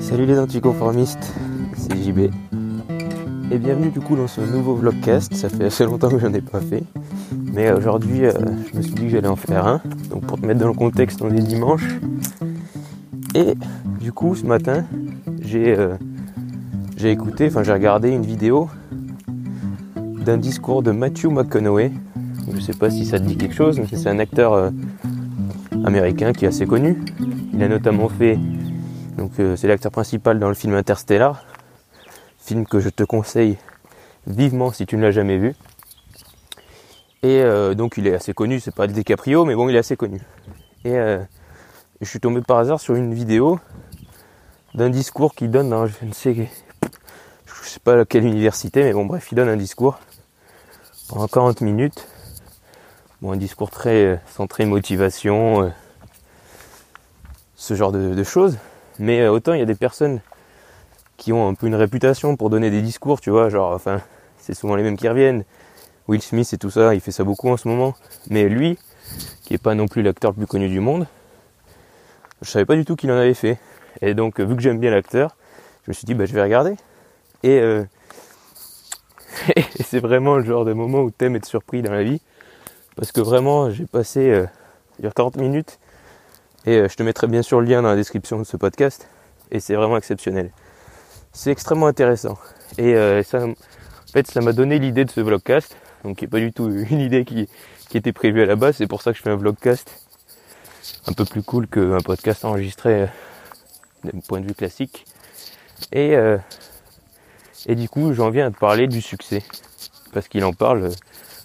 [0.00, 1.32] Salut les anticonformistes,
[1.76, 2.30] c'est JB.
[3.50, 6.40] Et bienvenue du coup dans ce nouveau vlogcast, ça fait assez longtemps que j'en ai
[6.40, 6.84] pas fait.
[7.52, 8.32] Mais aujourd'hui euh,
[8.72, 9.80] je me suis dit que j'allais en faire un.
[10.10, 11.84] Donc pour te mettre dans le contexte, on est dimanche.
[13.34, 13.54] Et
[14.00, 14.84] du coup ce matin
[15.40, 15.96] j'ai euh,
[17.02, 18.68] écouté, enfin j'ai regardé une vidéo
[19.96, 21.92] d'un discours de Matthew McConaughey.
[22.52, 24.70] Je sais pas si ça te dit quelque chose, mais c'est un acteur euh,
[25.84, 26.98] américain qui est assez connu.
[27.52, 28.38] Il a notamment fait,
[29.16, 31.44] donc euh, c'est l'acteur principal dans le film Interstellar,
[32.38, 33.58] film que je te conseille
[34.26, 35.54] vivement si tu ne l'as jamais vu.
[37.22, 39.96] Et euh, donc il est assez connu, c'est pas DiCaprio, mais bon il est assez
[39.96, 40.20] connu.
[40.84, 43.58] Et je suis tombé par hasard sur une vidéo
[44.74, 46.50] d'un discours qu'il donne dans je ne sais
[47.64, 49.98] je sais pas quelle université, mais bon bref, il donne un discours
[51.08, 52.06] pendant 40 minutes.
[53.22, 55.70] Bon, un discours très euh, centré motivation, euh,
[57.56, 58.58] ce genre de, choses.
[58.98, 60.20] Mais euh, autant il y a des personnes
[61.16, 64.00] qui ont un peu une réputation pour donner des discours, tu vois, genre, enfin,
[64.38, 65.44] c'est souvent les mêmes qui reviennent.
[66.06, 67.94] Will Smith et tout ça, il fait ça beaucoup en ce moment.
[68.28, 68.78] Mais lui,
[69.42, 71.06] qui est pas non plus l'acteur le plus connu du monde,
[72.42, 73.58] je savais pas du tout qu'il en avait fait.
[74.02, 75.36] Et donc, vu que j'aime bien l'acteur,
[75.84, 76.74] je me suis dit, bah, je vais regarder.
[77.42, 77.84] Et, euh,
[79.84, 82.20] c'est vraiment le genre de moment où t'aimes être surpris dans la vie.
[82.96, 84.46] Parce que vraiment, j'ai passé euh,
[85.14, 85.78] 40 minutes.
[86.66, 89.08] Et euh, je te mettrai bien sûr le lien dans la description de ce podcast.
[89.50, 90.50] Et c'est vraiment exceptionnel.
[91.32, 92.38] C'est extrêmement intéressant.
[92.78, 93.54] Et euh, ça, en
[94.12, 95.76] fait, ça m'a donné l'idée de ce vlogcast.
[96.04, 97.48] Donc, qui n'est pas du tout une idée qui,
[97.88, 98.76] qui était prévue à la base.
[98.76, 99.90] C'est pour ça que je fais un vlogcast
[101.06, 103.06] un peu plus cool qu'un podcast enregistré euh,
[104.04, 105.06] d'un point de vue classique.
[105.92, 106.16] Et
[107.66, 109.42] et du coup, j'en viens à te parler du succès.
[110.12, 110.90] Parce qu'il en parle,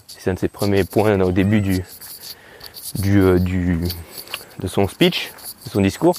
[0.06, 1.82] c'est un de ses premiers points au début du,
[2.96, 3.78] du, euh, du,
[4.60, 5.32] de son speech,
[5.64, 6.16] de son discours.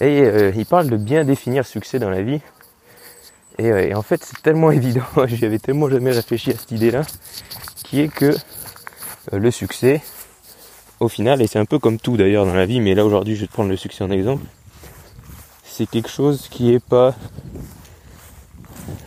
[0.00, 2.40] Et euh, il parle de bien définir le succès dans la vie.
[3.58, 7.02] Et, euh, en fait, c'est tellement évident, j'y avais tellement jamais réfléchi à cette idée-là,
[7.84, 8.34] qui est que
[9.32, 10.02] le succès,
[11.00, 13.36] au final, et c'est un peu comme tout d'ailleurs dans la vie, mais là aujourd'hui
[13.36, 14.44] je vais te prendre le succès en exemple,
[15.64, 17.14] c'est quelque chose qui est pas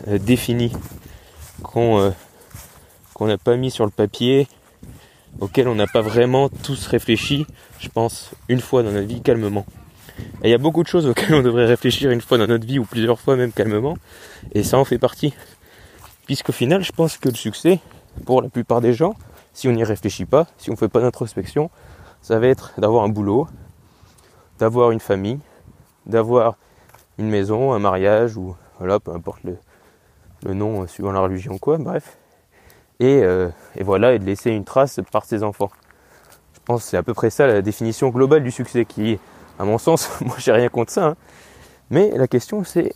[0.08, 0.72] euh, défini
[1.76, 2.12] euh,
[3.14, 4.48] qu'on n'a pas mis sur le papier,
[5.40, 7.46] auquel on n'a pas vraiment tous réfléchi,
[7.80, 9.66] je pense, une fois dans notre vie calmement.
[10.44, 12.66] Et il y a beaucoup de choses auxquelles on devrait réfléchir une fois dans notre
[12.66, 13.98] vie ou plusieurs fois même calmement,
[14.54, 15.34] et ça en fait partie.
[16.26, 17.80] Puisqu'au final, je pense que le succès,
[18.26, 19.16] pour la plupart des gens,
[19.54, 21.70] si on n'y réfléchit pas, si on ne fait pas d'introspection,
[22.22, 23.48] ça va être d'avoir un boulot,
[24.60, 25.40] d'avoir une famille,
[26.06, 26.56] d'avoir
[27.18, 29.58] une maison, un mariage ou voilà, peu importe le,
[30.46, 32.18] le nom euh, suivant la religion quoi, bref.
[33.00, 35.70] Et, euh, et, voilà, et de laisser une trace par ses enfants.
[36.54, 39.20] Je pense que c'est à peu près ça la définition globale du succès qui,
[39.60, 41.06] à mon sens, moi j'ai rien contre ça.
[41.06, 41.16] Hein.
[41.90, 42.94] Mais la question c'est,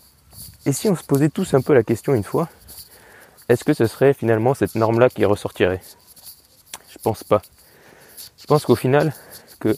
[0.66, 2.50] et si on se posait tous un peu la question une fois,
[3.48, 5.82] est-ce que ce serait finalement cette norme-là qui ressortirait?
[6.90, 7.42] Je pense pas.
[8.38, 9.14] Je pense qu'au final,
[9.60, 9.76] que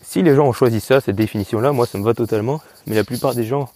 [0.00, 3.04] si les gens ont choisi ça, cette définition-là, moi ça me va totalement, mais la
[3.04, 3.68] plupart des gens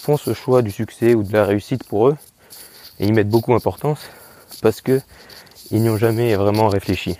[0.00, 2.16] font ce choix du succès ou de la réussite pour eux
[2.98, 4.00] et ils mettent beaucoup d'importance
[4.62, 5.00] parce que
[5.70, 7.16] ils n'y ont jamais vraiment réfléchi.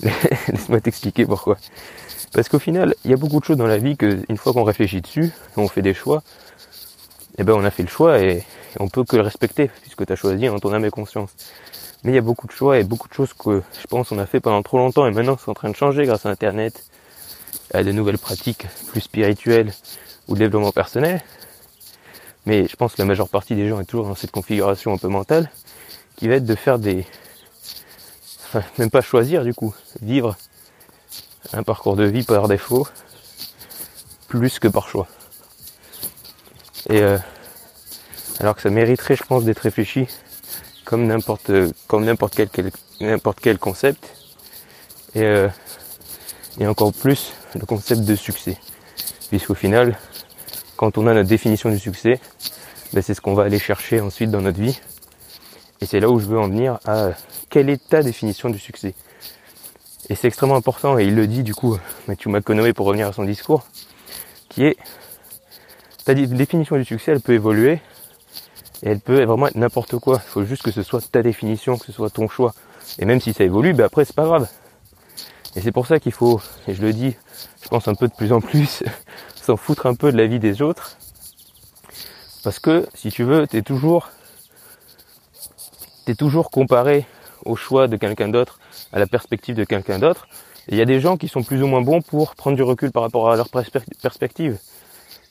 [0.02, 1.58] Laisse-moi t'expliquer pourquoi.
[2.32, 4.52] Parce qu'au final, il y a beaucoup de choses dans la vie que une fois
[4.52, 6.22] qu'on réfléchit dessus, on fait des choix,
[7.38, 8.44] eh ben on a fait le choix et
[8.80, 11.30] on peut que le respecter puisque tu as choisi en ton âme et conscience.
[12.02, 14.18] Mais il y a beaucoup de choix et beaucoup de choses que je pense on
[14.18, 16.84] a fait pendant trop longtemps et maintenant c'est en train de changer grâce à internet,
[17.72, 19.72] à de nouvelles pratiques plus spirituelles
[20.28, 21.22] ou de développement personnel.
[22.46, 24.98] Mais je pense que la majeure partie des gens est toujours dans cette configuration un
[24.98, 25.50] peu mentale,
[26.16, 27.06] qui va être de faire des...
[28.46, 30.36] Enfin, même pas choisir du coup, vivre
[31.52, 32.86] un parcours de vie par défaut,
[34.28, 35.08] plus que par choix.
[36.88, 37.18] Et euh,
[38.40, 40.06] alors que ça mériterait, je pense, d'être réfléchi
[40.84, 41.50] comme n'importe
[41.86, 42.70] comme n'importe quel,
[43.00, 44.04] n'importe quel concept.
[45.14, 45.48] Et, euh,
[46.58, 48.58] et encore plus le concept de succès.
[49.28, 49.98] Puisqu'au final,
[50.76, 52.20] quand on a notre définition du succès,
[52.92, 54.80] ben c'est ce qu'on va aller chercher ensuite dans notre vie.
[55.84, 57.10] Et c'est là où je veux en venir à
[57.50, 58.94] quelle est ta définition du succès.
[60.08, 61.76] Et c'est extrêmement important, et il le dit du coup,
[62.08, 63.66] Matthew McConaughey pour revenir à son discours,
[64.48, 64.78] qui est
[66.06, 67.82] ta définition du succès, elle peut évoluer,
[68.82, 70.22] et elle peut vraiment être n'importe quoi.
[70.24, 72.54] Il faut juste que ce soit ta définition, que ce soit ton choix.
[72.98, 74.48] Et même si ça évolue, ben après c'est pas grave.
[75.54, 77.14] Et c'est pour ça qu'il faut, et je le dis,
[77.62, 78.82] je pense un peu de plus en plus,
[79.34, 80.96] s'en foutre un peu de la vie des autres.
[82.42, 84.08] Parce que, si tu veux, t'es toujours,
[86.04, 87.06] t'es toujours comparé
[87.44, 88.58] au choix de quelqu'un d'autre,
[88.92, 90.28] à la perspective de quelqu'un d'autre.
[90.68, 92.90] Il y a des gens qui sont plus ou moins bons pour prendre du recul
[92.90, 94.58] par rapport à leur perspective.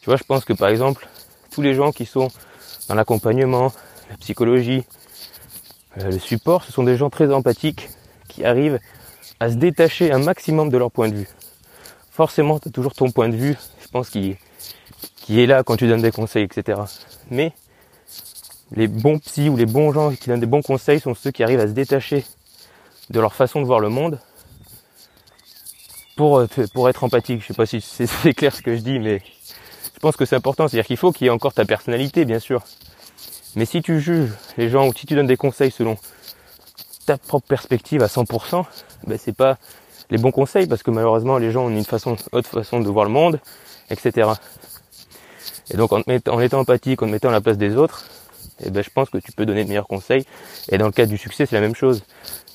[0.01, 1.07] Tu vois, je pense que par exemple,
[1.51, 2.27] tous les gens qui sont
[2.87, 3.71] dans l'accompagnement,
[4.09, 4.83] la psychologie,
[5.97, 7.89] euh, le support, ce sont des gens très empathiques
[8.27, 8.79] qui arrivent
[9.39, 11.29] à se détacher un maximum de leur point de vue.
[12.11, 14.37] Forcément, tu as toujours ton point de vue, je pense, qui
[15.29, 16.79] est là quand tu donnes des conseils, etc.
[17.31, 17.53] Mais
[18.73, 21.43] les bons psys ou les bons gens qui donnent des bons conseils sont ceux qui
[21.43, 22.25] arrivent à se détacher
[23.09, 24.19] de leur façon de voir le monde
[26.15, 26.47] pour, euh,
[26.87, 27.41] être empathique.
[27.41, 29.21] Je sais pas si c'est clair ce que je dis, mais
[29.93, 30.67] je pense que c'est important.
[30.67, 32.63] C'est-à-dire qu'il faut qu'il y ait encore ta personnalité, bien sûr.
[33.55, 35.97] Mais si tu juges les gens ou si tu donnes des conseils selon
[37.05, 38.65] ta propre perspective à 100%,
[39.05, 39.57] ben c'est pas
[40.09, 43.11] les bons conseils parce que malheureusement les gens ont une autre façon de voir le
[43.11, 43.39] monde,
[43.89, 44.31] etc.
[45.69, 48.05] Et donc en, en étant empathique, en te mettant à la place des autres,
[48.61, 50.25] eh ben, je pense que tu peux donner de meilleurs conseils.
[50.69, 52.03] Et dans le cas du succès, c'est la même chose.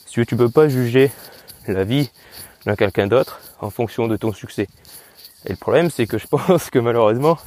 [0.07, 1.11] Si tu peux pas juger
[1.67, 2.11] la vie
[2.67, 4.69] d'un quelqu'un d'autre en fonction de ton succès.
[5.47, 7.39] Et le problème, c'est que je pense que malheureusement,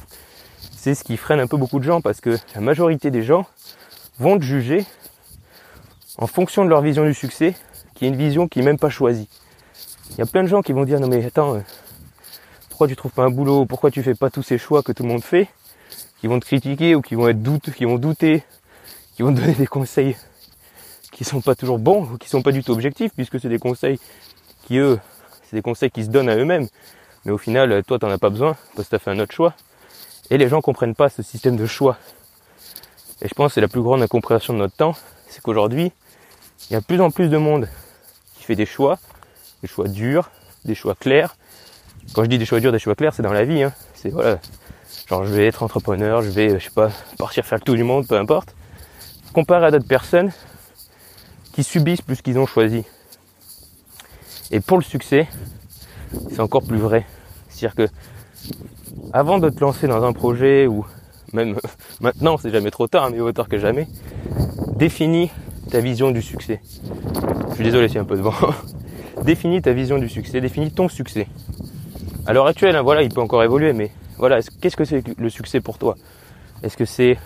[0.76, 3.46] c'est ce qui freine un peu beaucoup de gens parce que la majorité des gens
[4.18, 4.84] vont te juger
[6.18, 7.54] en fonction de leur vision du succès,
[7.94, 9.28] qui est une vision qui n'est même pas choisie.
[10.10, 11.60] Il y a plein de gens qui vont dire non mais attends, euh,
[12.68, 15.02] pourquoi tu trouves pas un boulot, pourquoi tu fais pas tous ces choix que tout
[15.04, 15.48] le monde fait,
[16.22, 18.44] qui vont te critiquer ou qui vont être doute, qui vont douter,
[19.16, 20.16] qui vont te donner des conseils
[21.10, 23.58] qui sont pas toujours bons ou qui sont pas du tout objectifs puisque c'est des
[23.58, 23.98] conseils
[24.64, 25.00] qui eux,
[25.42, 26.68] c'est des conseils qui se donnent à eux-mêmes.
[27.24, 29.34] Mais au final, toi, t'en as pas besoin parce que tu as fait un autre
[29.34, 29.54] choix.
[30.30, 31.98] Et les gens comprennent pas ce système de choix.
[33.20, 34.94] Et je pense que c'est la plus grande incompréhension de notre temps,
[35.26, 35.90] c'est qu'aujourd'hui,
[36.70, 37.68] il y a de plus en plus de monde
[38.36, 39.00] qui fait des choix,
[39.62, 40.30] des choix durs,
[40.64, 41.34] des choix clairs.
[42.12, 43.64] Quand je dis des choix durs, des choix clairs, c'est dans la vie.
[43.64, 43.72] Hein.
[43.94, 44.38] C'est voilà,
[45.12, 48.06] Je vais être entrepreneur, je vais, je sais pas, partir faire le tour du monde,
[48.06, 48.54] peu importe.
[49.34, 50.32] Comparé à d'autres personnes
[51.52, 52.84] qui subissent plus qu'ils ont choisi.
[54.50, 55.28] Et pour le succès,
[56.30, 57.04] c'est encore plus vrai.
[57.50, 57.88] C'est-à-dire que
[59.12, 60.86] avant de te lancer dans un projet ou
[61.34, 61.58] même
[62.00, 63.88] maintenant, c'est jamais trop tard, mais au tard que jamais,
[64.76, 65.30] définis
[65.70, 66.62] ta vision du succès.
[67.50, 68.34] Je suis désolé a un peu de vent.
[69.24, 71.28] définis ta vision du succès, définis ton succès.
[72.26, 73.90] À l'heure actuelle, hein, voilà, il peut encore évoluer, mais
[74.22, 75.96] voilà, qu'est-ce que c'est le succès pour toi?
[76.62, 77.18] Est-ce que c'est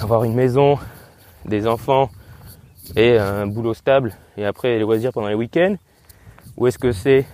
[0.00, 0.78] avoir une maison,
[1.46, 2.12] des enfants
[2.94, 5.74] et un boulot stable et après les loisirs pendant les week-ends?
[6.58, 7.26] Ou est-ce que c'est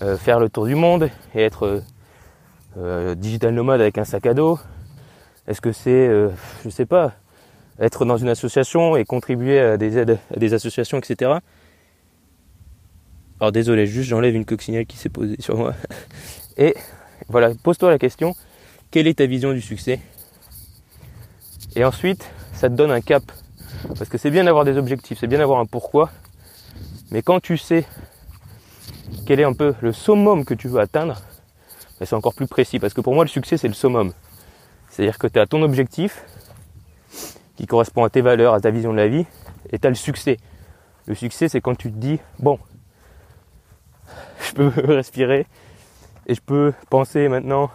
[0.00, 1.82] euh, faire le tour du monde et être
[2.78, 4.58] euh, digital nomade avec un sac à dos?
[5.46, 6.30] Est-ce que c'est, euh,
[6.64, 7.12] je sais pas,
[7.78, 11.32] être dans une association et contribuer à des aides à des associations, etc.
[13.38, 15.74] Alors désolé, juste j'enlève une coccinelle qui s'est posée sur moi.
[16.56, 16.74] Et
[17.28, 18.34] voilà, pose-toi la question,
[18.90, 20.00] quelle est ta vision du succès?
[21.76, 23.22] Et ensuite, ça te donne un cap.
[23.96, 26.10] Parce que c'est bien d'avoir des objectifs, c'est bien d'avoir un pourquoi.
[27.10, 27.84] Mais quand tu sais
[29.26, 31.20] quel est un peu le summum que tu veux atteindre,
[31.98, 32.78] ben, c'est encore plus précis.
[32.78, 34.12] Parce que pour moi, le succès, c'est le summum.
[34.90, 36.24] C'est-à-dire que tu as ton objectif
[37.56, 39.26] qui correspond à tes valeurs, à ta vision de la vie,
[39.70, 40.36] et tu as le succès.
[41.06, 42.58] Le succès, c'est quand tu te dis, bon,
[44.46, 45.46] je peux respirer,
[46.28, 47.70] et je peux penser maintenant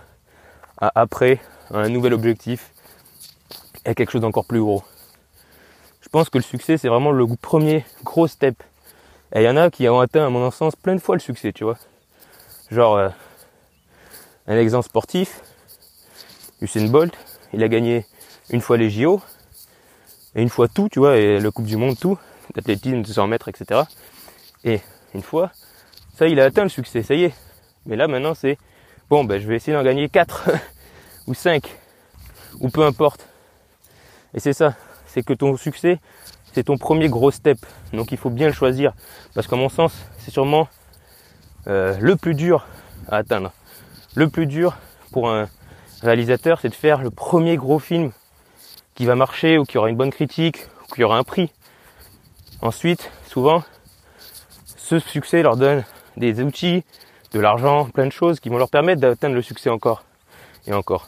[0.77, 1.41] à après,
[1.73, 2.71] à un nouvel objectif,
[3.83, 4.83] à quelque chose d'encore plus gros.
[6.01, 8.61] Je pense que le succès, c'est vraiment le premier gros step.
[9.35, 11.19] Et il y en a qui ont atteint, à mon sens, plein de fois le
[11.19, 11.77] succès, tu vois.
[12.69, 13.09] Genre, euh,
[14.47, 15.41] un exemple sportif,
[16.61, 17.13] Usain Bolt,
[17.53, 18.05] il a gagné
[18.51, 19.21] une fois les JO,
[20.35, 22.19] et une fois tout, tu vois, et le Coupe du Monde, tout,
[22.53, 23.81] d'athlétisme, 200 mètres, etc.
[24.63, 24.81] Et
[25.15, 25.51] une fois,
[26.15, 27.33] ça, il a atteint le succès, ça y est,
[27.85, 28.57] mais là maintenant c'est
[29.09, 30.49] bon ben je vais essayer d'en gagner 4
[31.27, 31.69] ou 5
[32.59, 33.27] ou peu importe.
[34.33, 34.75] Et c'est ça,
[35.05, 35.99] c'est que ton succès
[36.53, 37.57] c'est ton premier gros step.
[37.93, 38.93] Donc il faut bien le choisir
[39.33, 40.67] parce qu'à mon sens c'est sûrement
[41.67, 42.65] euh, le plus dur
[43.09, 43.51] à atteindre.
[44.15, 44.77] Le plus dur
[45.11, 45.49] pour un
[46.01, 48.11] réalisateur c'est de faire le premier gros film
[48.95, 51.51] qui va marcher ou qui aura une bonne critique ou qui aura un prix.
[52.61, 53.63] Ensuite, souvent,
[54.77, 55.83] ce succès leur donne
[56.17, 56.83] des outils,
[57.33, 60.03] de l'argent, plein de choses qui vont leur permettre d'atteindre le succès encore
[60.67, 61.07] et encore.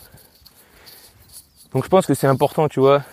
[1.71, 3.03] Donc je pense que c'est important, tu vois,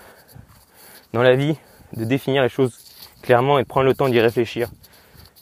[1.12, 1.56] dans la vie,
[1.94, 2.78] de définir les choses
[3.22, 4.68] clairement et de prendre le temps d'y réfléchir.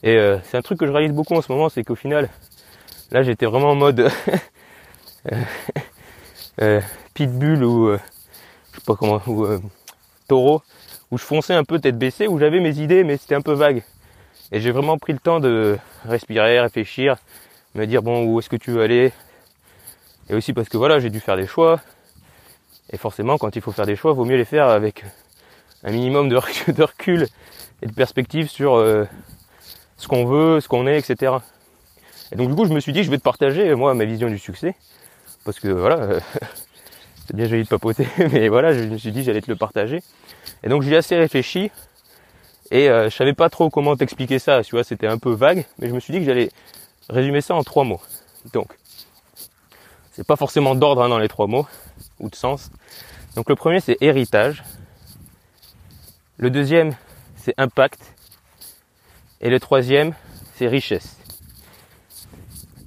[0.02, 2.28] Et euh, c'est un truc que je réalise beaucoup en ce moment, c'est qu'au final,
[3.10, 4.00] là j'étais vraiment en mode
[5.32, 5.42] euh,
[6.62, 6.80] euh,
[7.14, 9.46] pitbull ou je sais pas comment, ou
[10.26, 10.62] taureau,
[11.10, 13.52] où je fonçais un peu tête baissée, où j'avais mes idées mais c'était un peu
[13.52, 13.84] vague.
[14.52, 17.16] Et j'ai vraiment pris le temps de respirer, réfléchir,
[17.74, 19.12] me dire bon où est-ce que tu veux aller?
[20.28, 21.80] Et aussi parce que voilà j'ai dû faire des choix
[22.92, 25.04] et forcément quand il faut faire des choix vaut mieux les faire avec
[25.84, 26.36] un minimum de
[26.82, 27.26] recul,
[27.82, 29.06] et de perspective sur euh,
[29.96, 31.32] ce qu'on veut, ce qu'on est, etc.
[32.32, 34.28] Et donc du coup je me suis dit je vais te partager moi ma vision
[34.28, 34.74] du succès
[35.44, 36.20] parce que voilà,
[37.26, 40.02] c'est bien joli de papoter, mais voilà, je me suis dit j'allais te le partager.
[40.62, 41.70] Et donc j'ai assez réfléchi
[42.70, 45.64] et euh, je savais pas trop comment t'expliquer ça, tu vois, c'était un peu vague,
[45.78, 46.50] mais je me suis dit que j'allais
[47.10, 48.00] résumer ça en trois mots.
[48.52, 48.68] Donc,
[50.12, 51.66] c'est pas forcément d'ordre hein, dans les trois mots
[52.18, 52.70] ou de sens.
[53.36, 54.62] Donc le premier c'est héritage,
[56.36, 56.94] le deuxième
[57.36, 58.00] c'est impact
[59.40, 60.14] et le troisième
[60.56, 61.16] c'est richesse.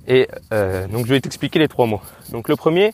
[0.07, 2.01] Et euh, donc je vais t'expliquer les trois mots.
[2.29, 2.93] Donc le premier,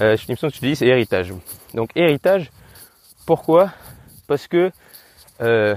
[0.00, 1.32] euh, je me que tu dis c'est héritage.
[1.74, 2.50] Donc héritage,
[3.24, 3.72] pourquoi?
[4.26, 4.70] Parce que
[5.40, 5.74] euh,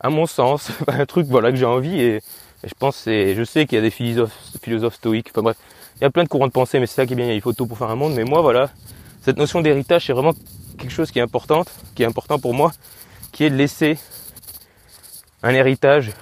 [0.00, 2.22] à mon sens, un truc voilà que j'ai envie et,
[2.66, 5.56] je pense c'est, je sais qu'il y a des philosophes, stoïques, enfin bref,
[5.96, 7.40] il y a plein de courants de pensée, mais c'est ça qui est bien, il
[7.40, 8.14] faut tout pour faire un monde.
[8.14, 8.70] Mais moi voilà,
[9.22, 10.32] cette notion d'héritage c'est vraiment
[10.78, 12.72] quelque chose qui est importante, qui est important pour moi,
[13.32, 13.98] qui est de laisser
[15.42, 16.12] un héritage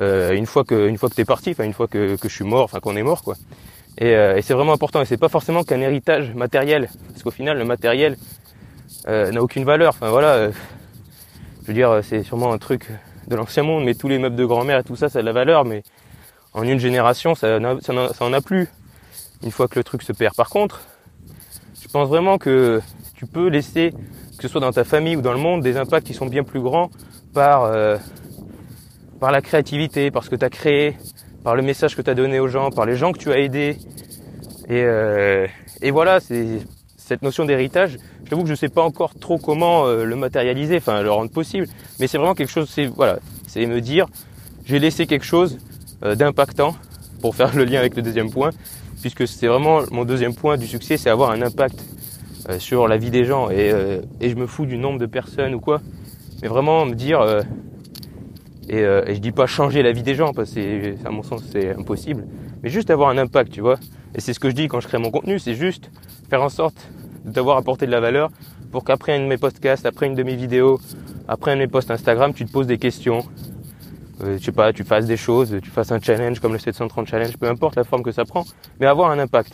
[0.00, 2.34] euh, une fois que une fois que t'es parti, enfin une fois que, que je
[2.34, 3.36] suis mort, enfin qu'on est mort quoi.
[3.98, 5.02] Et, euh, et c'est vraiment important.
[5.02, 8.16] Et c'est pas forcément qu'un héritage matériel, parce qu'au final le matériel
[9.08, 9.90] euh, n'a aucune valeur.
[9.90, 12.88] Enfin voilà, je veux dire c'est sûrement un truc
[13.30, 15.26] de l'ancien monde, mais tous les meubles de grand-mère et tout ça, ça a de
[15.26, 15.82] la valeur, mais
[16.52, 18.68] en une génération ça, ça, ça en a plus.
[19.42, 20.34] Une fois que le truc se perd.
[20.34, 20.82] Par contre,
[21.80, 22.82] je pense vraiment que
[23.14, 23.92] tu peux laisser,
[24.36, 26.44] que ce soit dans ta famille ou dans le monde, des impacts qui sont bien
[26.44, 26.90] plus grands
[27.32, 27.96] par euh,
[29.20, 30.96] par la créativité, par ce que tu as créé,
[31.44, 33.38] par le message que tu as donné aux gens, par les gens que tu as
[33.38, 33.76] aidés.
[34.68, 35.46] Et, euh,
[35.80, 36.60] et voilà, c'est
[36.96, 37.96] cette notion d'héritage.
[38.30, 41.32] Je t'avoue que je sais pas encore trop comment euh, le matérialiser, enfin le rendre
[41.32, 41.66] possible,
[41.98, 42.70] mais c'est vraiment quelque chose.
[42.70, 43.18] C'est voilà,
[43.48, 44.06] c'est me dire,
[44.64, 45.58] j'ai laissé quelque chose
[46.04, 46.76] euh, d'impactant
[47.22, 48.50] pour faire le lien avec le deuxième point,
[49.00, 51.84] puisque c'est vraiment mon deuxième point du succès, c'est avoir un impact
[52.48, 53.50] euh, sur la vie des gens.
[53.50, 53.74] Et,
[54.20, 55.80] et je me fous du nombre de personnes ou quoi,
[56.40, 57.20] mais vraiment me dire
[58.68, 61.42] et, et, je dis pas changer la vie des gens parce que à mon sens
[61.50, 62.28] c'est impossible,
[62.62, 63.80] mais juste avoir un impact, tu vois.
[64.14, 65.90] Et c'est ce que je dis quand je crée mon contenu, c'est juste
[66.28, 66.76] faire en sorte
[67.24, 68.30] d'avoir apporté de la valeur
[68.70, 70.80] pour qu'après un de mes podcasts, après une de mes vidéos,
[71.28, 73.24] après un de mes posts Instagram, tu te poses des questions.
[74.22, 77.08] Euh, je sais pas, tu fasses des choses, tu fasses un challenge comme le 730
[77.08, 78.44] challenge, peu importe la forme que ça prend,
[78.78, 79.52] mais avoir un impact.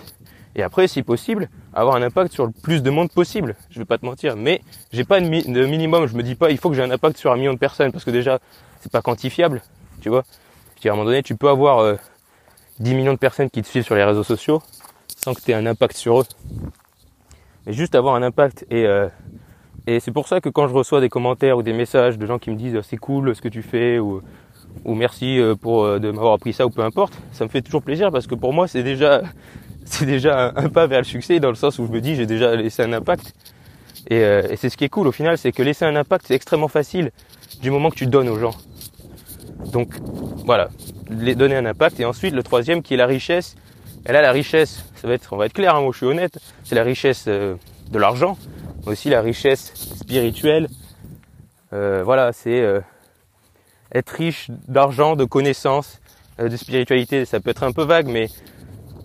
[0.57, 3.57] Et après, si possible, avoir un impact sur le plus de monde possible.
[3.71, 6.07] Je vais pas te mentir, mais j'ai pas de, de minimum.
[6.07, 7.93] Je me dis pas, il faut que j'ai un impact sur un million de personnes
[7.93, 8.39] parce que déjà,
[8.81, 9.63] c'est pas quantifiable,
[10.01, 10.25] tu vois.
[10.77, 11.97] Je dis à un moment donné, tu peux avoir euh,
[12.81, 14.63] 10 millions de personnes qui te suivent sur les réseaux sociaux
[15.23, 16.27] sans que tu aies un impact sur eux.
[17.67, 18.65] Mais juste avoir un impact.
[18.71, 19.09] Et, euh,
[19.87, 22.39] et c'est pour ça que quand je reçois des commentaires ou des messages de gens
[22.39, 24.23] qui me disent c'est cool ce que tu fais ou,
[24.85, 27.63] ou merci euh, pour euh, de m'avoir appris ça ou peu importe, ça me fait
[27.63, 29.23] toujours plaisir parce que pour moi c'est déjà
[29.85, 32.27] c'est déjà un, pas vers le succès dans le sens où je me dis j'ai
[32.27, 33.35] déjà laissé un impact.
[34.09, 36.35] Et, et c'est ce qui est cool au final, c'est que laisser un impact c'est
[36.35, 37.11] extrêmement facile
[37.61, 38.55] du moment que tu donnes aux gens.
[39.73, 39.95] Donc
[40.45, 40.69] voilà,
[41.11, 42.01] les donner un impact.
[42.01, 43.57] Et ensuite, le troisième qui est la richesse.
[44.09, 46.07] Et là, la richesse, ça va être, on va être clair, hein, moi je suis
[46.07, 47.57] honnête, c'est la richesse euh,
[47.91, 48.39] de l'argent,
[48.85, 50.69] mais aussi la richesse spirituelle.
[51.73, 52.81] Euh, voilà, c'est euh,
[53.93, 56.01] être riche d'argent, de connaissances,
[56.39, 57.25] de spiritualité.
[57.25, 58.29] Ça peut être un peu vague, mais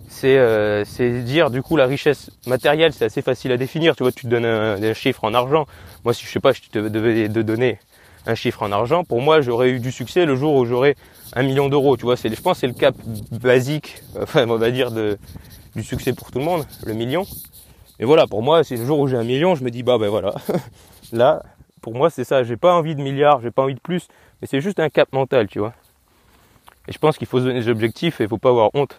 [0.08, 3.96] c'est dire du coup la richesse matérielle, c'est assez facile à définir.
[3.96, 5.66] Tu vois, tu te donnes un, un, chiffre en argent.
[6.04, 7.80] Moi, si je sais pas, je te devais de donner
[8.26, 10.96] un chiffre en argent, pour moi, j'aurais eu du succès le jour où j'aurais
[11.34, 11.96] un million d'euros.
[11.96, 12.94] Tu vois, c'est, je pense, c'est le cap
[13.30, 15.18] basique, enfin, on va dire de,
[15.74, 17.24] du succès pour tout le monde, le million.
[17.98, 19.98] Et voilà, pour moi, c'est le jour où j'ai un million, je me dis bah
[19.98, 20.34] ben voilà,
[21.12, 21.42] là,
[21.80, 22.42] pour moi, c'est ça.
[22.44, 24.08] J'ai pas envie de milliards, j'ai pas envie de plus,
[24.40, 25.74] mais c'est juste un cap mental, tu vois.
[26.88, 28.98] Et je pense qu'il faut se donner des objectifs et il faut pas avoir honte.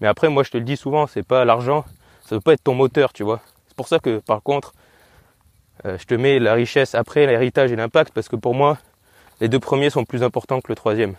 [0.00, 1.84] Mais après, moi, je te le dis souvent, c'est pas l'argent,
[2.24, 3.40] ça veut pas être ton moteur, tu vois.
[3.68, 4.74] C'est pour ça que, par contre,
[5.98, 8.78] je te mets la richesse après l'héritage et l'impact parce que pour moi,
[9.40, 11.14] les deux premiers sont plus importants que le troisième.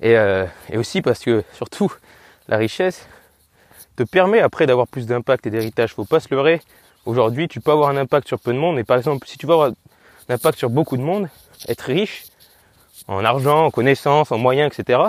[0.00, 1.92] Et, euh, et aussi parce que surtout,
[2.48, 3.06] la richesse
[3.96, 5.94] te permet après d'avoir plus d'impact et d'héritage.
[5.94, 6.60] Faut pas se leurrer.
[7.06, 9.46] Aujourd'hui, tu peux avoir un impact sur peu de monde, mais par exemple, si tu
[9.46, 11.28] veux avoir un impact sur beaucoup de monde,
[11.68, 12.24] être riche
[13.08, 15.00] en argent, en connaissances, en moyens, etc.,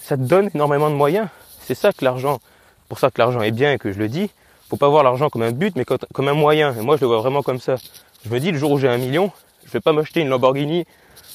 [0.00, 1.28] ça te donne énormément de moyens.
[1.60, 2.40] C'est ça que l'argent,
[2.88, 4.30] pour ça que l'argent est bien et que je le dis,
[4.68, 6.74] faut pas voir l'argent comme un but, mais comme un moyen.
[6.74, 7.76] Et moi, je le vois vraiment comme ça.
[8.24, 9.32] Je me dis, le jour où j'ai un million,
[9.64, 10.84] je vais pas m'acheter une Lamborghini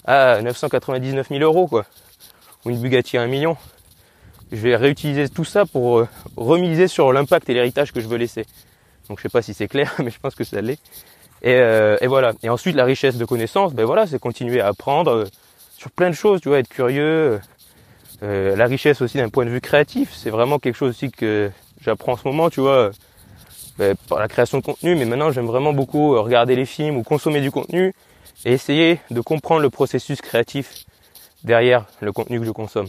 [0.06, 1.86] à 999 000 euros, quoi.
[2.66, 3.58] Ou une Bugatti à un million.
[4.52, 8.18] Je vais réutiliser tout ça pour euh, remiser sur l'impact et l'héritage que je veux
[8.18, 8.46] laisser.
[9.10, 10.80] Donc je sais pas si c'est clair, mais je pense que ça l'est.
[11.42, 12.34] Et, euh, et, voilà.
[12.44, 15.26] Et ensuite, la richesse de connaissances, ben voilà, c'est continuer à apprendre euh,
[15.76, 17.42] sur plein de choses, tu vois, être curieux.
[18.22, 22.14] la richesse aussi d'un point de vue créatif, c'est vraiment quelque chose aussi que j'apprends
[22.14, 22.92] en ce moment, tu vois
[23.78, 26.98] ben, par la création de contenu, mais maintenant j'aime vraiment beaucoup euh, regarder les films
[26.98, 27.94] ou consommer du contenu
[28.46, 30.86] et essayer de comprendre le processus créatif
[31.44, 32.88] derrière le contenu que je consomme.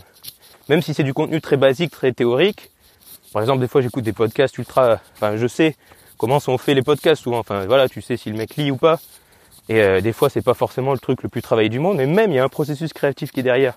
[0.69, 2.71] Même si c'est du contenu très basique, très théorique,
[3.33, 5.01] Par exemple, des fois, j'écoute des podcasts ultra.
[5.15, 5.77] Enfin, je sais
[6.19, 7.41] comment sont faits les podcasts souvent.
[7.41, 9.01] Enfin, voilà, tu sais si le mec lit ou pas.
[9.69, 12.07] Et euh, des fois, c'est pas forcément le truc le plus travaillé du monde, mais
[12.07, 13.75] même il y a un processus créatif qui est derrière.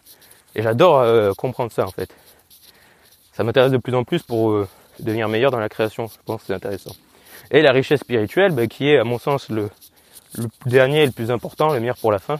[0.55, 2.09] Et j'adore euh, comprendre ça en fait.
[3.33, 4.67] Ça m'intéresse de plus en plus pour euh,
[4.99, 6.07] devenir meilleur dans la création.
[6.07, 6.95] Je pense que c'est intéressant.
[7.51, 9.69] Et la richesse spirituelle, bah, qui est à mon sens le,
[10.65, 12.39] dernier et le plus important, le meilleur pour la fin,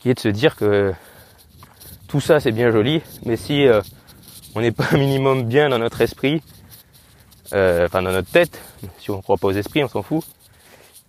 [0.00, 0.92] qui est de se dire que
[2.08, 3.66] tout ça c'est bien joli, mais si
[4.54, 6.42] on n'est pas un minimum bien dans notre esprit,
[7.52, 8.60] enfin dans notre tête,
[8.98, 10.24] si on ne croit pas aux esprits, on s'en fout,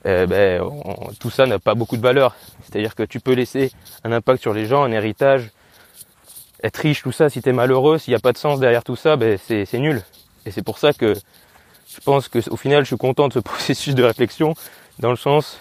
[0.05, 0.62] eh ben,
[1.19, 2.36] tout ça n'a pas beaucoup de valeur.
[2.63, 3.71] C'est-à-dire que tu peux laisser
[4.03, 5.50] un impact sur les gens, un héritage,
[6.63, 7.30] être riche, tout ça.
[7.30, 9.74] Si tu es malheureux, s'il n'y a pas de sens derrière tout ça, ben c'est
[9.74, 10.04] nul.
[10.46, 13.39] Et c'est pour ça que je pense que au final, je suis content de ce
[13.51, 14.54] processus de réflexion,
[15.00, 15.60] dans le sens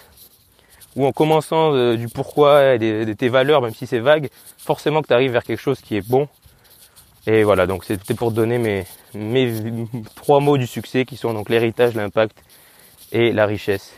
[0.95, 5.01] où en commençant euh, du pourquoi et de, tes valeurs, même si c'est vague, forcément
[5.01, 6.27] que tu vers quelque chose qui est bon.
[7.27, 9.53] Et voilà, donc c'était pour donner mes, mes
[10.15, 12.37] trois mots du succès qui sont donc l'héritage, l'impact
[13.11, 13.93] et la richesse.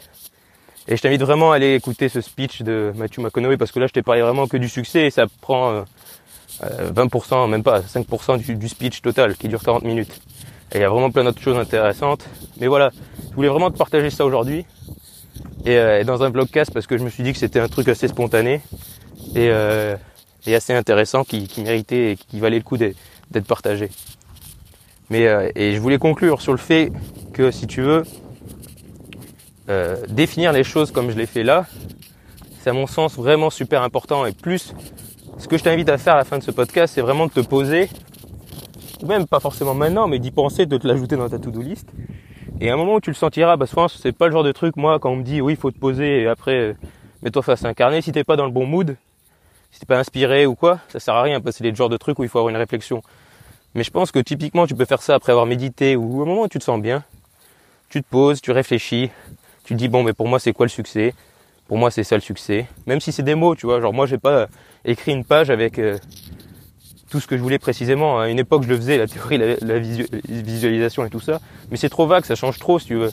[0.88, 3.88] Et je t'invite vraiment à aller écouter ce speech de Mathieu McConaughey parce que là
[3.88, 5.86] je t'ai parlé vraiment que du succès et ça prend
[6.60, 10.22] 20%, euh, même pas 5% du, speech total qui dure 40 minutes.
[10.74, 12.25] Il y a vraiment plein d'autres choses intéressantes.
[12.60, 12.91] Mais voilà,
[13.29, 14.65] je voulais vraiment te partager ça aujourd'hui.
[15.65, 17.88] Et, euh, dans un blogcast parce que je me suis dit que c'était un truc
[17.88, 18.62] assez spontané
[19.36, 19.96] et, euh,
[20.48, 23.89] assez intéressant qui, méritait et qui valait le coup d'être partagé.
[25.10, 26.91] Mais et je voulais conclure sur le fait
[27.34, 28.03] que si tu veux,
[30.08, 31.65] définir les choses comme je l'ai fait là,
[32.62, 34.25] c'est à mon sens vraiment super important.
[34.25, 34.74] Et plus,
[35.41, 37.31] ce que je t'invite à faire à la fin de ce podcast, c'est vraiment de
[37.31, 37.89] te poser,
[39.01, 41.89] ou même pas forcément maintenant, mais d'y penser, de te l'ajouter dans ta to-do list.
[42.60, 44.51] Et à un moment où tu le sentiras, bah souvent c'est pas le genre de
[44.51, 46.74] truc, moi, quand on me dit oui, il faut te poser et après euh,
[47.24, 48.95] mets-toi face à un carnet, si t'es pas dans le bon mood,
[49.71, 51.89] si t'es pas inspiré ou quoi, ça sert à rien parce que c'est le genre
[51.89, 53.01] de truc où il faut avoir une réflexion.
[53.74, 56.43] Mais je pense que typiquement tu peux faire ça après avoir médité ou au moment
[56.43, 57.03] où tu te sens bien.
[57.89, 59.10] Tu te poses, tu réfléchis,
[59.63, 61.15] tu dis bon mais pour moi c'est quoi le succès?
[61.68, 62.68] Pour moi c'est ça le succès.
[62.85, 64.48] Même si c'est des mots, tu vois, genre moi j'ai pas
[64.85, 65.98] écrit une page avec euh,
[67.09, 68.20] tout ce que je voulais précisément.
[68.20, 71.39] À une époque je le faisais, la théorie, la, visualisation et tout ça.
[71.70, 73.11] Mais c'est trop vague, ça change trop si tu veux.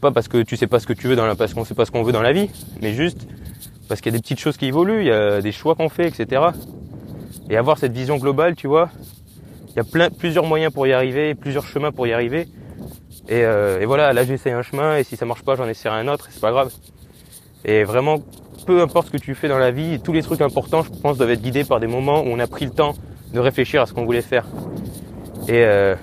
[0.00, 1.74] Pas parce que tu sais pas ce que tu veux dans la, parce qu'on sait
[1.74, 2.50] pas ce qu'on veut dans la vie,
[2.82, 3.26] mais juste
[3.88, 5.88] parce qu'il y a des petites choses qui évoluent, il y a des choix qu'on
[5.88, 6.42] fait, etc.
[7.48, 8.90] Et avoir cette vision globale, tu vois,
[9.70, 12.48] il y a plein, plusieurs moyens pour y arriver, plusieurs chemins pour y arriver.
[13.30, 16.08] Euh, et, voilà, là j'essaie un chemin et si ça marche pas, j'en essaierai un
[16.08, 16.72] autre, c'est pas grave.
[17.64, 18.18] Et vraiment,
[18.66, 21.16] peu importe ce que tu fais dans la vie, tous les trucs importants, je pense,
[21.16, 22.94] doivent être guidés par des moments où on a pris le temps
[23.32, 24.46] de réfléchir à ce qu'on voulait faire.
[25.48, 25.94] Et, euh,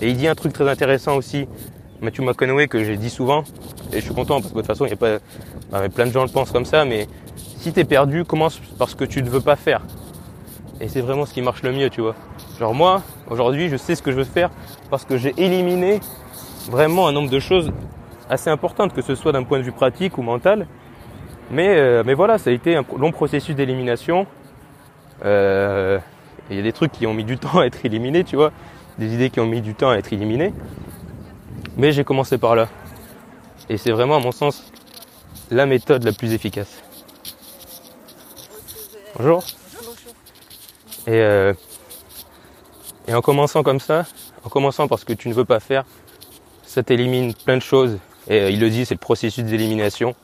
[0.00, 1.46] il dit un truc très intéressant aussi,
[2.00, 3.44] Matthew McConaughey, que j'ai dit souvent,
[3.92, 5.18] et je suis content parce que de toute façon, il y a pas,
[5.70, 8.96] bah, plein de gens le pensent comme ça, mais si t'es perdu, commence par ce
[8.96, 9.82] que tu ne veux pas faire.
[10.80, 12.14] Et c'est vraiment ce qui marche le mieux, tu vois.
[12.58, 14.50] Genre moi, aujourd'hui, je sais ce que je veux faire
[14.88, 16.00] parce que j'ai éliminé
[16.70, 17.70] vraiment un nombre de choses
[18.30, 20.66] assez importantes, que ce soit d'un point de vue pratique ou mental.
[21.50, 24.26] Mais, euh, mais voilà, ça a été un long processus d'élimination.
[25.24, 25.98] Euh,
[26.48, 28.52] il y a des trucs qui ont mis du temps à être éliminés, tu vois,
[28.98, 30.52] des idées qui ont mis du temps à être éliminées.
[31.76, 32.68] Mais j'ai commencé par là.
[33.68, 34.70] Et c'est vraiment, à mon sens,
[35.50, 36.82] la méthode la plus efficace.
[39.16, 39.44] Bonjour.
[41.06, 41.52] Et, euh,
[43.08, 44.06] et en commençant comme ça,
[44.44, 45.84] en commençant par ce que tu ne veux pas faire,
[46.62, 47.98] ça t'élimine plein de choses.
[48.28, 50.14] Et euh, il le dit, c'est le processus d'élimination.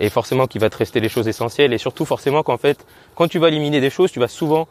[0.00, 1.72] Et forcément qu'il va te rester les choses essentielles.
[1.72, 2.84] Et surtout forcément qu'en fait,
[3.14, 4.68] quand tu vas éliminer des choses, tu vas souvent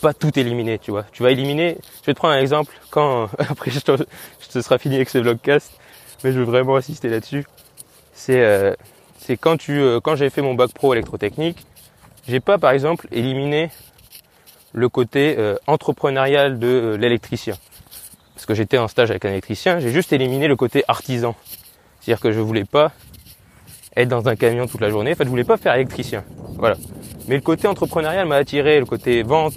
[0.00, 1.04] pas tout éliminer, tu vois.
[1.12, 1.78] Tu vas éliminer.
[2.00, 2.72] Je vais te prendre un exemple.
[2.90, 3.96] Quand après, je te,
[4.54, 5.72] je sera fini avec ce vlogcast,
[6.24, 7.44] mais je veux vraiment insister là-dessus.
[8.12, 8.74] C'est euh,
[9.18, 11.58] c'est quand tu euh, quand fait mon bac pro électrotechnique,
[12.28, 13.70] j'ai pas par exemple éliminé
[14.72, 17.56] le côté entrepreneurial de l'électricien
[18.40, 21.36] parce que j'étais en stage avec un électricien, j'ai juste éliminé le côté artisan.
[22.00, 22.90] C'est-à-dire que je voulais pas
[23.96, 25.12] être dans un camion toute la journée.
[25.12, 26.24] En fait, je voulais pas faire électricien.
[26.56, 26.76] Voilà.
[27.28, 29.54] Mais le côté entrepreneurial m'a attiré, le côté vente,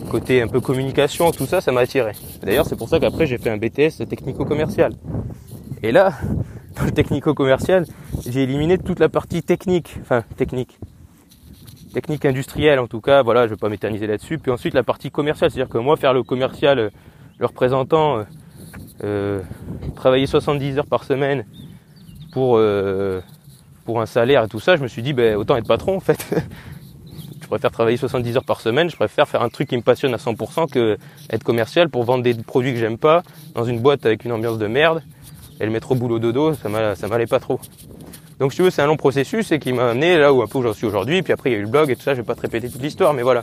[0.00, 2.12] le côté un peu communication, tout ça, ça m'a attiré.
[2.42, 4.92] D'ailleurs, c'est pour ça qu'après j'ai fait un BTS technico-commercial.
[5.82, 6.12] Et là,
[6.76, 7.86] dans le technico-commercial,
[8.26, 10.78] j'ai éliminé toute la partie technique, enfin technique,
[11.92, 13.22] technique industrielle en tout cas.
[13.22, 14.38] Voilà, je vais pas m'éterniser là-dessus.
[14.38, 16.90] Puis ensuite la partie commerciale, c'est-à-dire que moi faire le commercial
[17.38, 18.22] le représentant euh,
[19.04, 19.42] euh,
[19.94, 21.44] travailler 70 heures par semaine
[22.32, 23.20] pour, euh,
[23.88, 26.00] pour un salaire et tout ça, je me suis dit, ben, autant être patron en
[26.00, 26.22] fait.
[27.40, 30.12] je préfère travailler 70 heures par semaine, je préfère faire un truc qui me passionne
[30.12, 30.98] à 100% que
[31.30, 33.22] être commercial pour vendre des produits que j'aime pas
[33.54, 35.02] dans une boîte avec une ambiance de merde
[35.58, 37.60] et le mettre au boulot dodo, ça m'allait pas trop.
[38.38, 40.46] Donc si tu veux, c'est un long processus et qui m'a amené là où un
[40.46, 41.22] peu j'en suis aujourd'hui.
[41.22, 42.42] Puis après, il y a eu le blog et tout ça, je vais pas te
[42.42, 43.42] répéter toute l'histoire, mais voilà.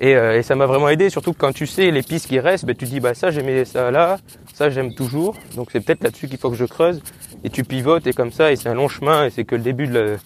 [0.00, 2.76] Et, et ça m'a vraiment aidé, surtout quand tu sais les pistes qui restent, ben,
[2.76, 4.18] tu dis bah ça j'aimais ça là,
[4.54, 7.02] ça j'aime toujours, donc c'est peut-être là-dessus qu'il faut que je creuse.
[7.42, 9.62] Et tu pivotes et comme ça, et c'est un long chemin et c'est que le
[9.62, 10.16] début de la,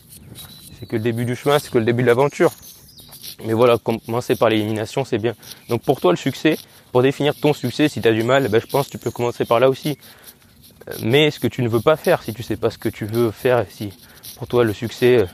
[0.82, 2.50] c'est que le début du chemin, c'est que le début de l'aventure.
[3.44, 5.34] Mais voilà, commencer par l'élimination, c'est bien.
[5.68, 6.58] Donc pour toi, le succès,
[6.90, 9.12] pour définir ton succès, si tu as du mal, ben, je pense que tu peux
[9.12, 9.96] commencer par là aussi.
[10.88, 12.88] Euh, mais ce que tu ne veux pas faire, si tu sais pas ce que
[12.88, 13.92] tu veux faire, si
[14.36, 15.26] pour toi le succès, euh,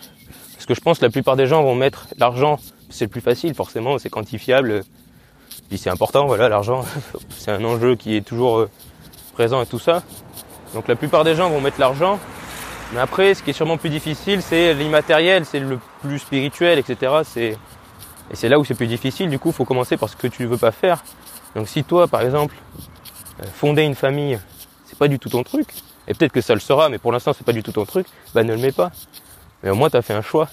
[0.52, 3.20] parce que je pense que la plupart des gens vont mettre l'argent, c'est le plus
[3.20, 4.82] facile forcément, c'est quantifiable,
[5.68, 6.84] puis c'est important, voilà, l'argent,
[7.30, 8.70] c'est un enjeu qui est toujours euh,
[9.34, 10.02] présent et tout ça.
[10.74, 12.18] Donc la plupart des gens vont mettre l'argent,
[12.92, 17.12] mais après, ce qui est sûrement plus difficile, c'est l'immatériel, c'est le plus spirituel, etc.
[17.24, 17.56] C'est
[18.30, 19.30] et c'est là où c'est plus difficile.
[19.30, 21.02] Du coup, faut commencer par ce que tu ne veux pas faire.
[21.54, 22.54] Donc si toi, par exemple,
[23.42, 24.38] euh, fonder une famille,
[24.84, 25.68] c'est pas du tout ton truc,
[26.06, 28.06] et peut-être que ça le sera, mais pour l'instant c'est pas du tout ton truc,
[28.34, 28.90] bah ne le mets pas.
[29.62, 30.48] Mais au moins tu as fait un choix.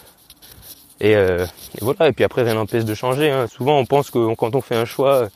[1.02, 3.30] Et, euh, et, voilà, et puis après rien n'empêche de changer.
[3.30, 3.48] Hein.
[3.48, 5.30] Souvent on pense que quand on fait un choix,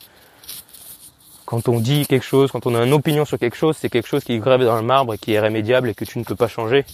[1.44, 4.06] quand on dit quelque chose, quand on a une opinion sur quelque chose, c'est quelque
[4.06, 6.48] chose qui gravé dans le marbre, qui est rémédiable et que tu ne peux pas
[6.48, 6.84] changer.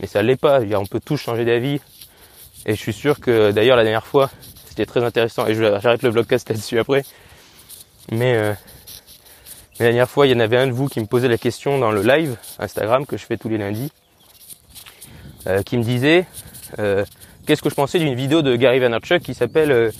[0.00, 0.60] Mais ça l'est pas.
[0.74, 1.80] On peut tous changer d'avis.
[2.66, 4.30] Et je suis sûr que d'ailleurs la dernière fois,
[4.66, 5.46] c'était très intéressant.
[5.46, 7.04] Et j'arrête le vlogcast là-dessus après.
[8.10, 8.52] Mais euh,
[9.78, 11.78] la dernière fois, il y en avait un de vous qui me posait la question
[11.78, 13.92] dans le live Instagram que je fais tous les lundis,
[15.46, 16.26] euh, qui me disait
[16.78, 17.04] euh,
[17.46, 19.90] qu'est-ce que je pensais d'une vidéo de Gary Vaynerchuk qui s'appelle euh,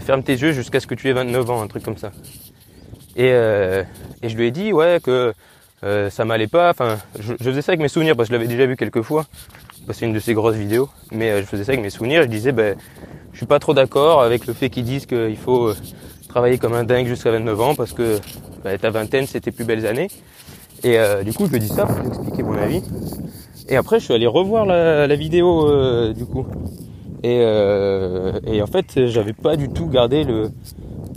[0.00, 2.12] Ferme tes yeux jusqu'à ce que tu aies 29 ans, un truc comme ça.
[3.14, 5.34] Et, et je lui ai dit ouais que
[5.82, 6.70] ça m'allait pas.
[6.70, 9.02] Enfin, je, je, faisais ça avec mes souvenirs parce que je l'avais déjà vu quelques
[9.02, 9.26] fois.
[9.90, 12.22] C'est une de ses grosses vidéos, mais je faisais ça avec mes souvenirs.
[12.22, 12.74] Je disais ben
[13.32, 15.74] je suis pas trop d'accord avec le fait qu'ils disent qu'il faut
[16.28, 18.18] travailler comme un dingue jusqu'à 29 ans parce que
[18.64, 20.08] bah, ta vingtaine c'était plus belles années.
[20.84, 22.82] Et euh, du coup je lui dis ça pour expliquer mon avis.
[23.72, 26.44] Et après je suis allé revoir la, vidéo euh, du coup.
[27.22, 30.50] Et, euh, et en fait j'avais pas du tout gardé le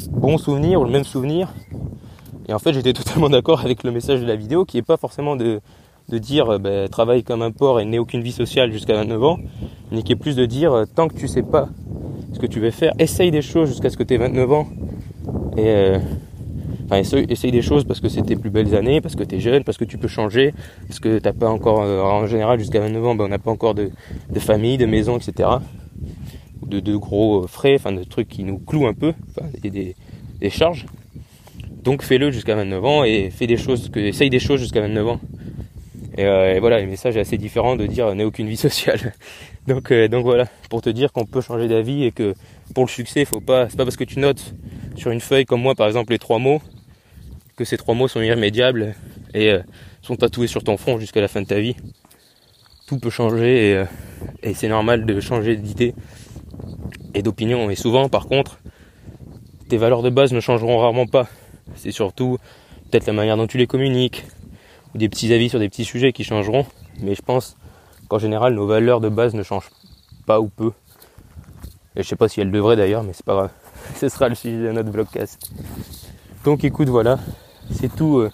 [0.10, 1.54] bon souvenir ou le même souvenir.
[2.48, 4.96] Et en fait j'étais totalement d'accord avec le message de la vidéo qui est pas
[4.96, 5.60] forcément de,
[6.08, 9.38] de dire bah, travaille comme un porc et n'aie aucune vie sociale jusqu'à 29 ans,
[9.92, 11.68] mais qui est plus de dire tant que tu sais pas
[12.32, 14.68] ce que tu veux faire, essaye des choses jusqu'à ce que tu aies 29 ans
[15.58, 16.00] et euh,
[16.86, 19.40] enfin, essaye, des choses parce que c'est tes plus belles années, parce que tu es
[19.40, 20.54] jeune, parce que tu peux changer,
[20.88, 23.52] parce que t'as pas encore, euh, en général jusqu'à 29 ans, ben, on n'a pas
[23.52, 23.92] encore de,
[24.38, 25.50] famille, de maison, etc.
[26.62, 29.96] De, de gros frais, enfin de trucs qui nous clouent un peu, enfin des,
[30.40, 30.86] des, charges.
[31.84, 35.08] Donc fais-le jusqu'à 29 ans et fais des choses, que, essaye des choses jusqu'à 29
[35.08, 35.20] ans.
[36.18, 39.14] Et, euh, et, voilà, le message est assez différent de dire n'ai aucune vie sociale.
[39.68, 42.34] donc, euh, donc voilà, pour te dire qu'on peut changer d'avis et que
[42.74, 44.54] pour le succès, faut pas, c'est pas parce que tu notes
[44.96, 46.62] sur une feuille comme moi par exemple les trois mots,
[47.56, 48.96] que ces trois mots sont irrémédiables
[49.34, 49.62] et euh,
[50.02, 51.76] sont tatoués sur ton front jusqu'à la fin de ta vie.
[52.88, 53.86] Tout peut changer et, euh,
[54.44, 55.96] et c'est normal de changer d'idée
[57.14, 57.70] et d'opinion.
[57.70, 58.60] Et souvent par contre,
[59.70, 61.28] tes valeurs de base ne changeront rarement pas.
[61.76, 62.38] C'est surtout
[62.90, 64.26] peut-être la manière dont tu les communiques,
[64.94, 66.66] ou des petits avis sur des petits sujets qui changeront.
[67.02, 67.58] Mais je pense
[68.08, 69.72] qu'en général nos valeurs de base ne changent
[70.26, 70.72] pas ou peu.
[71.96, 73.52] Et je sais pas si elles devraient d'ailleurs, mais c'est pas grave.
[73.96, 75.50] ce sera le sujet de notre vlogcast.
[76.44, 77.20] Donc écoute, voilà,
[77.72, 78.32] c'est tout, euh,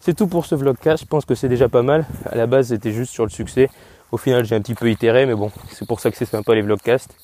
[0.00, 1.02] c'est tout pour ce vlogcast.
[1.02, 2.06] Je pense que c'est déjà pas mal.
[2.26, 3.68] À la base, c'était juste sur le succès.
[4.12, 6.54] Au final, j'ai un petit peu itéré, mais bon, c'est pour ça que c'est sympa
[6.54, 7.14] les vlogcasts.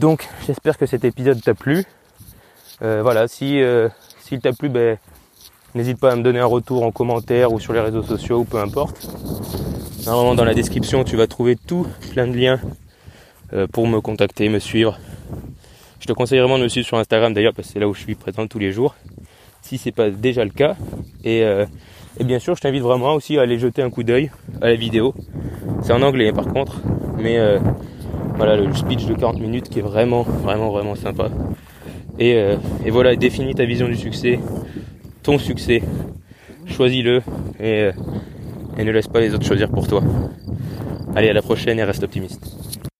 [0.00, 1.84] Donc, j'espère que cet épisode t'a plu.
[2.82, 3.88] Euh, voilà, si euh,
[4.20, 4.98] s'il t'a plu, ben,
[5.74, 8.44] n'hésite pas à me donner un retour en commentaire ou sur les réseaux sociaux ou
[8.44, 9.08] peu importe.
[10.06, 12.60] Normalement, dans la description, tu vas trouver tout plein de liens
[13.72, 14.98] pour me contacter, me suivre,
[16.04, 17.94] je te conseille vraiment de me suivre sur Instagram d'ailleurs parce que c'est là où
[17.94, 18.94] je suis présent tous les jours.
[19.64, 20.76] Si c'est pas déjà le cas.
[21.24, 21.64] Et, euh,
[22.20, 24.74] et bien sûr, je t'invite vraiment aussi à aller jeter un coup d'œil à la
[24.74, 25.14] vidéo.
[25.82, 26.82] C'est en anglais par contre,
[27.16, 27.58] mais euh,
[28.36, 31.30] voilà le speech de 40 minutes qui est vraiment, vraiment, vraiment sympa.
[32.18, 34.38] Et, euh, et voilà, définis ta vision du succès,
[35.22, 35.82] ton succès,
[36.66, 37.22] choisis-le
[37.58, 37.88] et
[38.76, 40.02] ne laisse pas les autres choisir pour toi.
[41.16, 42.92] Allez, à la prochaine et reste optimiste.